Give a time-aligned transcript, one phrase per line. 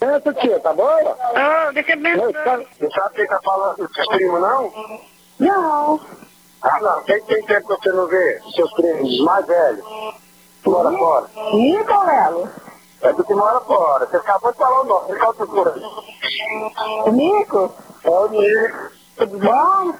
[0.00, 1.16] Essa tia, tá boa?
[1.34, 2.44] Ah, deixa eu Não pensar.
[2.44, 4.72] sabe, não sabe quem tá falando dos seus primos, não?
[5.40, 6.00] Não.
[6.62, 7.02] Ah, não.
[7.04, 9.84] Tem, tem tempo que você não vê seus primos mais velhos?
[10.62, 11.26] Que mora fora.
[11.54, 12.48] Nicolelo.
[13.02, 14.06] É do que mora fora.
[14.06, 15.18] Você acabou de falar o nome.
[15.18, 15.74] Qual procura?
[17.12, 17.74] Nico.
[18.04, 18.90] É o Nico.
[19.16, 19.94] Tudo bom?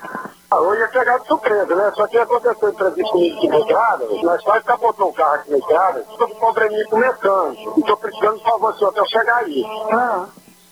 [0.48, 1.92] Ah, hoje é pegado de surpresa, né?
[1.96, 6.00] Só que aconteceu entrevista comigo na estrada, nós quase capotou um carro aqui na estrada,
[6.08, 9.36] estou com probleminha com o mecânico, e estou precisando, por favor, senhor, até eu chegar
[9.38, 9.64] aí.
[9.92, 10.26] Ah.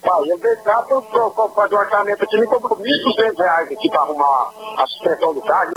[0.05, 1.03] Ah, ele veio cá para eu
[1.55, 5.73] fazer um orçamento aqui, me cobrou 1.200 reais aqui para arrumar a suspensão do carro.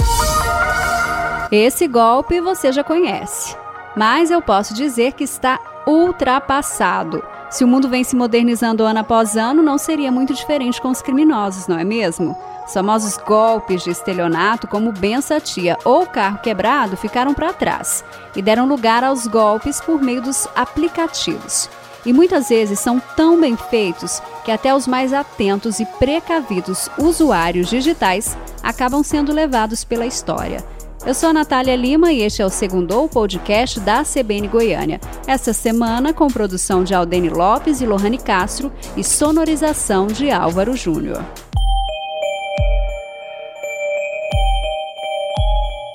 [1.52, 3.58] Esse golpe você já conhece,
[3.96, 7.24] mas eu posso dizer que está ultrapassado.
[7.50, 11.02] Se o mundo vem se modernizando ano após ano, não seria muito diferente com os
[11.02, 12.38] criminosos, não é mesmo?
[12.66, 18.04] Os famosos golpes de estelionato, como benção tia ou carro quebrado, ficaram para trás
[18.36, 21.70] e deram lugar aos golpes por meio dos aplicativos.
[22.05, 27.70] E muitas vezes são tão bem feitos que até os mais atentos e precavidos usuários
[27.70, 30.64] digitais acabam sendo levados pela história.
[31.08, 35.00] Eu sou a Natália Lima e este é o segundo podcast da CBN Goiânia.
[35.26, 41.24] Essa semana com produção de Aldene Lopes e Lohane Castro e sonorização de Álvaro Júnior.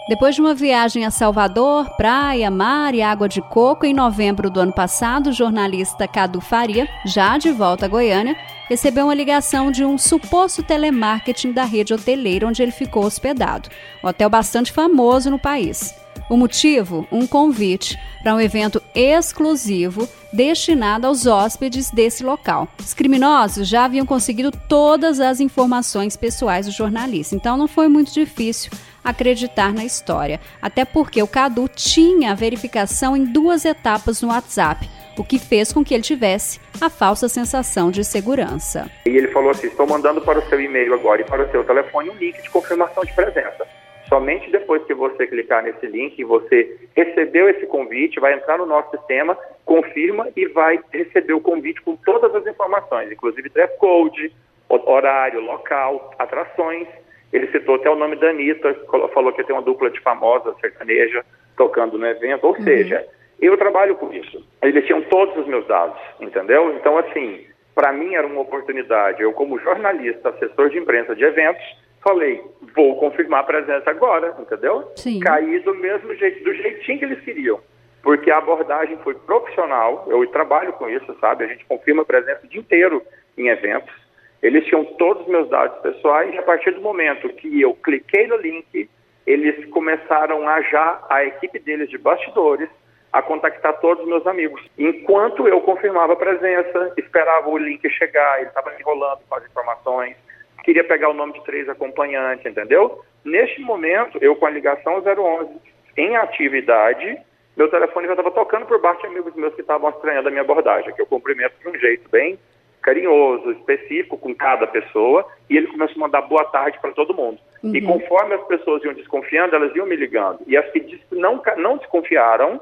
[0.09, 4.61] Depois de uma viagem a Salvador, praia, mar e água de coco, em novembro do
[4.61, 8.35] ano passado, o jornalista Cadu Faria, já de volta a Goiânia,
[8.73, 13.69] recebeu uma ligação de um suposto telemarketing da rede hoteleira onde ele ficou hospedado,
[14.03, 15.95] um hotel bastante famoso no país.
[16.31, 17.07] O motivo?
[17.13, 22.67] Um convite para um evento exclusivo destinado aos hóspedes desse local.
[22.81, 28.11] Os criminosos já haviam conseguido todas as informações pessoais do jornalista, então não foi muito
[28.11, 28.73] difícil
[29.05, 34.89] acreditar na história, até porque o Cadu tinha a verificação em duas etapas no WhatsApp,
[35.19, 38.91] o que fez com que ele tivesse a falsa sensação de segurança.
[39.07, 41.65] E ele falou assim: estou mandando para o seu e-mail agora e para o seu
[41.65, 43.67] telefone um link de confirmação de presença.
[44.09, 48.67] Somente depois que você clicar nesse link e você recebeu esse convite, vai entrar no
[48.67, 54.31] nosso sistema, confirma e vai receber o convite com todas as informações, inclusive dress code,
[54.69, 56.87] horário, local, atrações.
[57.33, 58.77] Ele citou até o nome da Anitta,
[59.15, 61.25] falou que tem uma dupla de famosa sertaneja
[61.57, 62.63] tocando no evento, ou uhum.
[62.63, 63.07] seja,
[63.47, 64.45] eu trabalho com isso.
[64.63, 66.75] Eles tinham todos os meus dados, entendeu?
[66.77, 67.45] Então, assim,
[67.75, 69.23] para mim era uma oportunidade.
[69.23, 71.63] Eu, como jornalista, assessor de imprensa de eventos,
[72.03, 72.43] falei,
[72.75, 74.91] vou confirmar a presença agora, entendeu?
[74.97, 75.21] Sim.
[75.21, 77.61] Caí do mesmo jeito, do jeitinho que eles queriam.
[78.03, 81.45] Porque a abordagem foi profissional, eu trabalho com isso, sabe?
[81.45, 83.03] A gente confirma a presença o dia inteiro
[83.39, 83.95] em eventos.
[84.43, 88.27] Eles tinham todos os meus dados pessoais e a partir do momento que eu cliquei
[88.27, 88.91] no link,
[89.25, 92.69] eles começaram a já, a equipe deles de bastidores,
[93.13, 94.63] a contactar todos os meus amigos.
[94.79, 100.17] Enquanto eu confirmava a presença, esperava o link chegar, ele estava enrolando com as informações,
[100.65, 103.03] queria pegar o nome de três acompanhantes, entendeu?
[103.25, 105.61] Neste momento, eu com a ligação 011
[105.97, 107.19] em atividade,
[107.57, 110.43] meu telefone já estava tocando por baixo de amigos meus que estavam estranhando a minha
[110.43, 112.39] abordagem, que eu cumprimento de um jeito bem
[112.81, 117.39] carinhoso, específico com cada pessoa, e ele começou a mandar boa tarde para todo mundo.
[117.63, 117.77] Uhum.
[117.77, 120.41] E conforme as pessoas iam desconfiando, elas iam me ligando.
[120.49, 122.61] E as que não, não desconfiaram,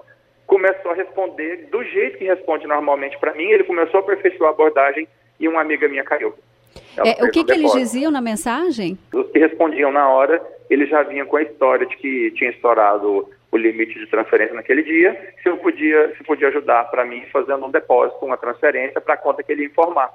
[0.50, 4.52] começou a responder do jeito que responde normalmente para mim, ele começou a aperfeiçoar a
[4.52, 5.06] abordagem
[5.38, 6.34] e uma amiga minha caiu.
[6.98, 8.98] É, o que, que eles diziam na mensagem?
[9.14, 13.28] Os que respondiam na hora, eles já vinham com a história de que tinha estourado
[13.52, 17.64] o limite de transferência naquele dia, se eu podia, se podia ajudar para mim fazendo
[17.64, 20.10] um depósito, uma transferência para a conta que ele ia informar.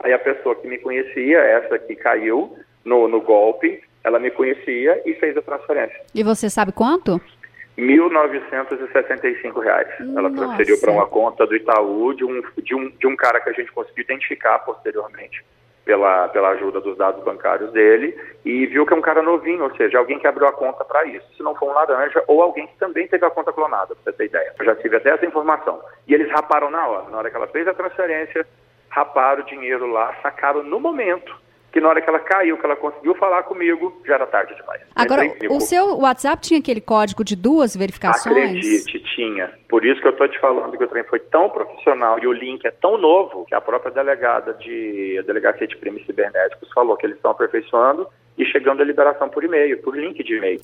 [0.00, 5.00] Aí a pessoa que me conhecia, essa que caiu no, no golpe, ela me conhecia
[5.04, 6.00] e fez a transferência.
[6.14, 7.20] E você sabe quanto?
[7.78, 9.88] 1.965 reais.
[10.16, 13.50] Ela transferiu para uma conta do Itaú de um, de, um, de um cara que
[13.50, 15.44] a gente conseguiu identificar posteriormente
[15.84, 19.74] pela, pela ajuda dos dados bancários dele e viu que é um cara novinho, ou
[19.76, 21.26] seja, alguém que abriu a conta para isso.
[21.36, 24.12] Se não for um laranja, ou alguém que também teve a conta clonada, para você
[24.12, 24.52] ter ideia.
[24.58, 25.80] Eu já tive até essa informação.
[26.06, 27.08] E eles raparam na hora.
[27.10, 28.44] Na hora que ela fez a transferência,
[28.90, 31.34] raparam o dinheiro lá, sacaram no momento
[31.72, 34.82] que na hora que ela caiu, que ela conseguiu falar comigo, já era tarde demais.
[34.94, 38.36] Agora, o seu WhatsApp tinha aquele código de duas verificações?
[38.36, 39.50] Acredite, tinha.
[39.68, 42.32] Por isso que eu estou te falando que o trem foi tão profissional e o
[42.32, 46.96] link é tão novo que a própria delegada de a delegacia de crimes cibernéticos falou
[46.96, 50.60] que eles estão aperfeiçoando e chegando a liberação por e-mail, por link de e-mail.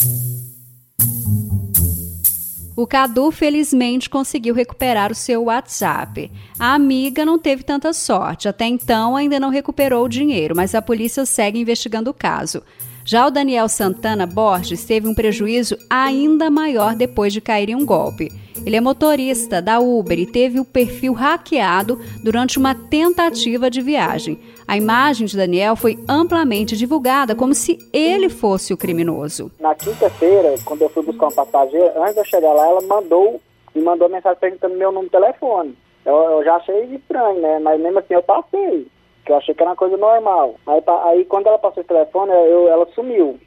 [2.76, 6.30] O Cadu felizmente conseguiu recuperar o seu WhatsApp.
[6.58, 10.82] A amiga não teve tanta sorte, até então ainda não recuperou o dinheiro, mas a
[10.82, 12.62] polícia segue investigando o caso.
[13.04, 17.84] Já o Daniel Santana Borges teve um prejuízo ainda maior depois de cair em um
[17.84, 18.32] golpe.
[18.66, 24.38] Ele é motorista da Uber e teve o perfil hackeado durante uma tentativa de viagem.
[24.66, 29.50] A imagem de Daniel foi amplamente divulgada como se ele fosse o criminoso.
[29.60, 33.40] Na quinta-feira, quando eu fui buscar uma passageira, antes de eu chegar lá, ela mandou
[33.74, 35.76] me mandou mensagem perguntando meu número de telefone.
[36.06, 37.58] Eu, eu já achei estranho, né?
[37.58, 38.86] Mas mesmo assim eu passei,
[39.24, 40.54] que eu achei que era uma coisa normal.
[40.66, 43.38] Aí, aí quando ela passou o telefone, eu, ela sumiu.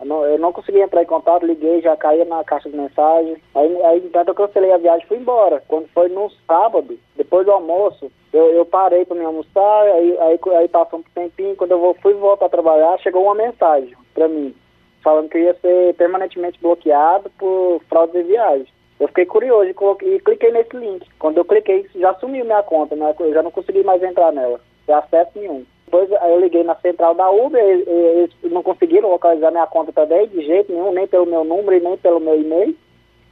[0.00, 3.36] Eu não, eu não consegui entrar em contato, liguei, já caía na caixa de mensagem.
[3.54, 5.62] Aí, aí então eu cancelei a viagem e fui embora.
[5.68, 10.40] Quando foi no sábado, depois do almoço, eu, eu parei para me almoçar, aí, aí,
[10.56, 14.26] aí passou um tempinho, quando eu vou, fui voltar a trabalhar, chegou uma mensagem para
[14.26, 14.54] mim,
[15.02, 18.66] falando que eu ia ser permanentemente bloqueado por fraude de viagem.
[18.98, 21.06] Eu fiquei curioso e, cliquei nesse link.
[21.18, 23.14] Quando eu cliquei, já sumiu minha conta, né?
[23.18, 25.64] eu já não consegui mais entrar nela, sem acesso nenhum.
[25.92, 30.40] Depois eu liguei na central da Uber, eles, não conseguiram localizar minha conta também, de
[30.40, 32.74] jeito nenhum, nem pelo meu número e nem pelo meu e-mail.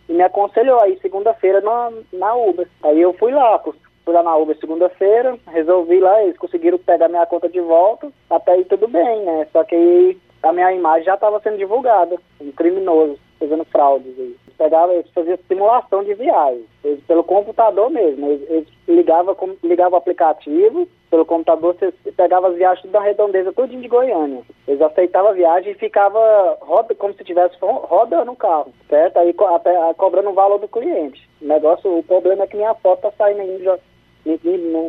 [0.07, 2.69] E me aconselhou aí segunda-feira na, na Uber.
[2.83, 3.59] Aí eu fui lá,
[4.05, 8.53] fui lá na Uber segunda-feira, resolvi lá, eles conseguiram pegar minha conta de volta, até
[8.53, 9.47] aí tudo bem, né?
[9.55, 14.93] Só que a minha imagem já estava sendo divulgada, um criminoso, fazendo fraudes aí pegava,
[14.93, 18.31] eles faziam simulação de viagem, eles, pelo computador mesmo.
[18.31, 19.35] Eles, eles ligavam
[19.65, 24.43] ligava o aplicativo, pelo computador você pegava as viagens da redondeza tudinho de Goiânia.
[24.69, 29.17] Eles aceitavam a viagem e ficava roda, como se estivesse rodando o carro, certo?
[29.17, 31.27] Aí co até, cobrando o valor do cliente.
[31.41, 33.79] O negócio, o problema é que minha foto tá saindo já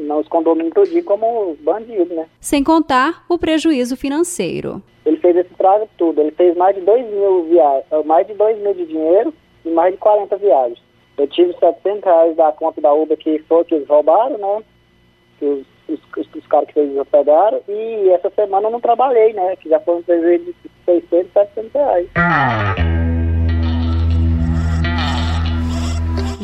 [0.02, 2.28] nos condomínios todinho como bandidos, né?
[2.42, 4.84] Sem contar o prejuízo financeiro.
[5.32, 6.20] Fez esse prazo tudo.
[6.20, 9.34] Ele fez mais de 2 mil viagens, mais de 2 mil de dinheiro
[9.64, 10.82] e mais de 40 viagens.
[11.18, 14.64] Eu tive 700 reais da conta da Uber que foi que eles roubaram, né?
[15.40, 17.62] Que os, os, os caras que eles pegaram.
[17.70, 19.56] E essa semana eu não trabalhei, né?
[19.56, 19.80] Que já
[20.40, 20.56] de
[20.86, 22.08] 600, 700 reais.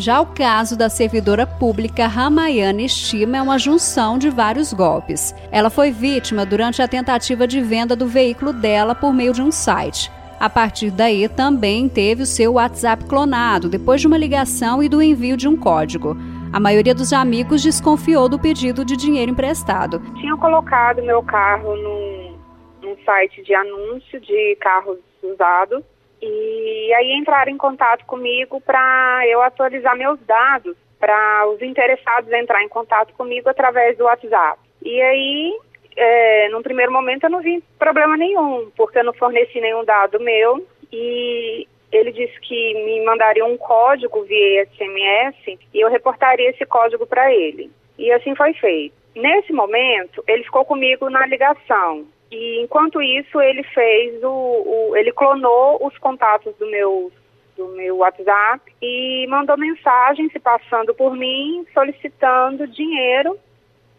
[0.08, 5.36] Já o caso da servidora pública Ramayana Estima é uma junção de vários golpes.
[5.52, 9.52] Ela foi vítima durante a tentativa de venda do veículo dela por meio de um
[9.52, 10.10] site.
[10.40, 15.02] A partir daí, também teve o seu WhatsApp clonado, depois de uma ligação e do
[15.02, 16.16] envio de um código.
[16.54, 20.00] A maioria dos amigos desconfiou do pedido de dinheiro emprestado.
[20.22, 22.38] Tinham colocado meu carro num,
[22.82, 25.84] num site de anúncio de carros usados
[26.22, 32.64] e aí entraram em contato comigo para eu atualizar meus dados, para os interessados entrar
[32.64, 34.60] em contato comigo através do WhatsApp.
[34.84, 35.58] E aí
[35.96, 40.20] é, num primeiro momento eu não vi problema nenhum, porque eu não forneci nenhum dado
[40.20, 46.66] meu e ele disse que me mandaria um código via SMS e eu reportaria esse
[46.66, 47.72] código para ele.
[47.98, 48.96] E assim foi feito.
[49.16, 52.06] Nesse momento, ele ficou comigo na ligação.
[52.32, 57.12] E enquanto isso, ele fez o, o ele clonou os contatos do meu
[57.56, 63.36] do meu WhatsApp e mandou mensagem se passando por mim, solicitando dinheiro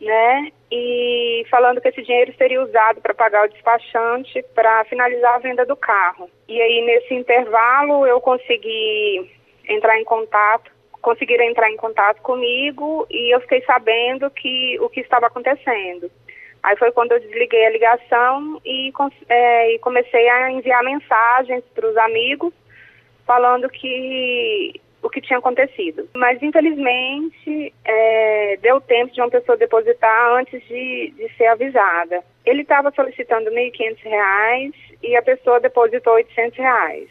[0.00, 0.52] né?
[0.70, 5.66] E falando que esse dinheiro seria usado para pagar o despachante para finalizar a venda
[5.66, 6.30] do carro.
[6.46, 9.30] E aí, nesse intervalo, eu consegui
[9.69, 10.70] entrar em contato,
[11.00, 16.10] conseguiram entrar em contato comigo e eu fiquei sabendo que o que estava acontecendo.
[16.62, 18.93] Aí foi quando eu desliguei a ligação e,
[19.28, 22.52] é, e comecei a enviar mensagens para os amigos
[23.26, 26.08] falando que o que tinha acontecido.
[26.16, 32.22] Mas, infelizmente, é, deu tempo de uma pessoa depositar antes de, de ser avisada.
[32.44, 37.09] Ele estava solicitando R$ 1.500 e a pessoa depositou 800 reais.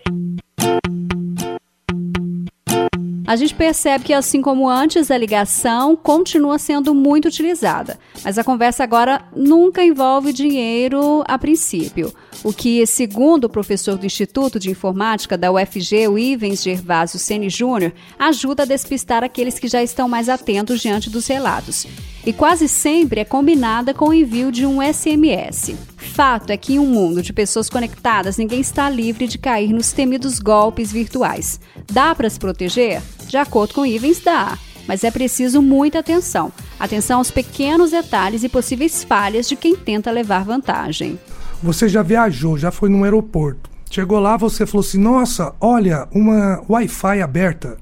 [3.28, 8.00] A gente percebe que, assim como antes, a ligação continua sendo muito utilizada.
[8.24, 12.14] Mas a conversa agora nunca envolve dinheiro a princípio.
[12.42, 17.50] O que, segundo o professor do Instituto de Informática da UFG, o Ivens Gervásio Sene
[17.50, 21.86] Júnior, ajuda a despistar aqueles que já estão mais atentos diante dos relatos.
[22.26, 25.76] E quase sempre é combinada com o envio de um SMS.
[25.98, 29.92] Fato é que em um mundo de pessoas conectadas, ninguém está livre de cair nos
[29.92, 31.60] temidos golpes virtuais.
[31.92, 33.02] Dá para se proteger?
[33.28, 34.58] De acordo com Ivens, dá.
[34.88, 36.52] Mas é preciso muita atenção.
[36.80, 41.20] Atenção aos pequenos detalhes e possíveis falhas de quem tenta levar vantagem.
[41.62, 43.70] Você já viajou, já foi num aeroporto.
[43.90, 47.78] Chegou lá, você falou assim: Nossa, olha, uma Wi-Fi aberta.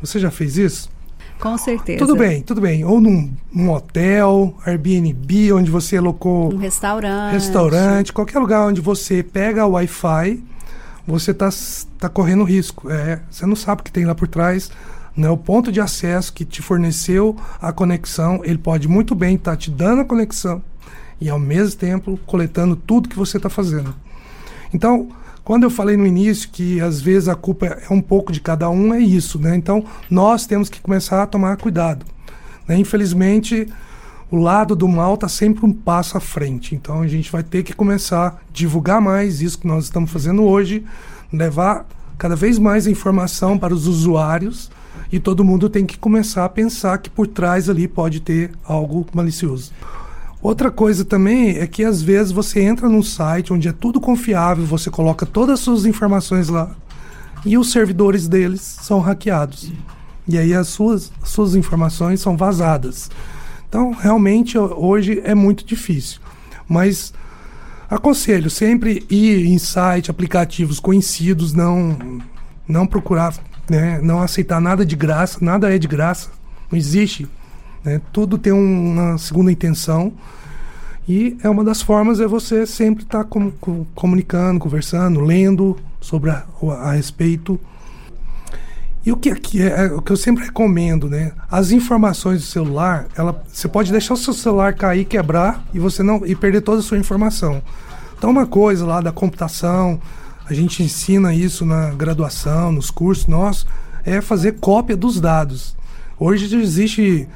[0.00, 0.90] Você já fez isso?
[1.38, 1.98] Com certeza.
[1.98, 2.84] Tudo bem, tudo bem.
[2.84, 6.52] Ou num, num hotel, Airbnb, onde você alocou.
[6.52, 7.32] Um restaurante.
[7.32, 10.42] Restaurante, qualquer lugar onde você pega o Wi-Fi,
[11.06, 11.48] você está
[11.98, 12.90] tá correndo risco.
[12.90, 14.70] É, você não sabe o que tem lá por trás.
[15.16, 15.28] Né?
[15.28, 19.56] O ponto de acesso que te forneceu a conexão, ele pode muito bem estar tá
[19.56, 20.62] te dando a conexão
[21.20, 23.94] e ao mesmo tempo coletando tudo que você está fazendo.
[24.72, 25.08] Então,
[25.50, 28.68] Quando eu falei no início que às vezes a culpa é um pouco de cada
[28.70, 29.56] um, é isso, né?
[29.56, 32.06] Então nós temos que começar a tomar cuidado.
[32.68, 32.76] Né?
[32.78, 33.66] Infelizmente,
[34.30, 36.74] o lado do mal está sempre um passo à frente.
[36.74, 40.44] Então a gente vai ter que começar a divulgar mais isso que nós estamos fazendo
[40.44, 40.84] hoje,
[41.32, 44.70] levar cada vez mais informação para os usuários
[45.10, 49.06] e todo mundo tem que começar a pensar que por trás ali pode ter algo
[49.12, 49.72] malicioso.
[50.40, 54.64] Outra coisa também é que às vezes você entra num site onde é tudo confiável,
[54.64, 56.70] você coloca todas as suas informações lá
[57.44, 59.72] e os servidores deles são hackeados.
[60.28, 63.10] E aí as suas, suas informações são vazadas.
[63.70, 66.20] Então, realmente, hoje é muito difícil.
[66.68, 67.14] Mas
[67.88, 71.96] aconselho sempre ir em site, aplicativos conhecidos, não,
[72.68, 73.34] não procurar,
[73.70, 76.28] né, não aceitar nada de graça, nada é de graça,
[76.70, 77.26] não existe
[77.84, 78.00] né?
[78.12, 80.12] Tudo tem uma segunda intenção.
[81.08, 85.76] E é uma das formas é você sempre estar tá com, com, comunicando, conversando, lendo
[86.00, 86.44] sobre a,
[86.80, 87.58] a respeito.
[89.04, 91.32] E o que, aqui é, é, o que eu sempre recomendo, né?
[91.50, 96.02] As informações do celular, ela, você pode deixar o seu celular cair, quebrar e você
[96.02, 97.62] não e perder toda a sua informação.
[98.18, 99.98] Então uma coisa lá da computação,
[100.44, 103.66] a gente ensina isso na graduação, nos cursos nossos,
[104.04, 105.74] é fazer cópia dos dados.
[106.18, 107.26] Hoje existe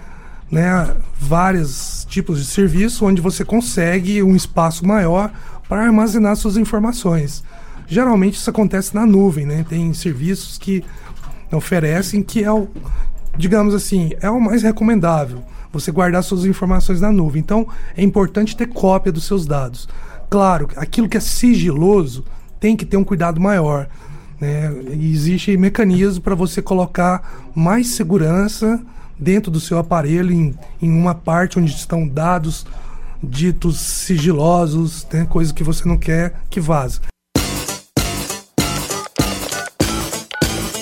[0.50, 5.32] né, vários tipos de serviço onde você consegue um espaço maior
[5.66, 7.42] para armazenar suas informações.
[7.86, 9.64] Geralmente isso acontece na nuvem, né?
[9.68, 10.84] Tem serviços que
[11.54, 12.68] oferecem que é o,
[13.36, 15.42] digamos assim, é o mais recomendável.
[15.72, 17.40] Você guardar suas informações na nuvem.
[17.40, 19.88] Então, é importante ter cópia dos seus dados.
[20.30, 22.24] Claro, aquilo que é sigiloso
[22.60, 23.88] tem que ter um cuidado maior.
[24.40, 24.72] Né?
[24.92, 28.80] Existe mecanismo para você colocar mais segurança
[29.18, 32.66] dentro do seu aparelho, em, em uma parte onde estão dados
[33.22, 37.00] ditos sigilosos, né, coisas que você não quer que vaze.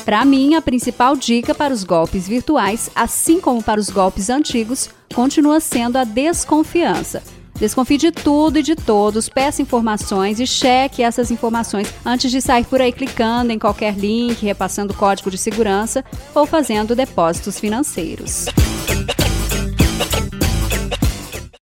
[0.04, 4.90] Para mim, a principal dica para os golpes virtuais, assim como para os golpes antigos,
[5.14, 7.22] continua sendo a desconfiança.
[7.54, 12.64] Desconfie de tudo e de todos, peça informações e cheque essas informações antes de sair
[12.64, 16.04] por aí clicando em qualquer link, repassando código de segurança
[16.34, 18.46] ou fazendo depósitos financeiros.